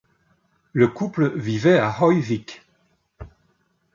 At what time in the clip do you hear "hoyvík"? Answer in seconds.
2.01-2.63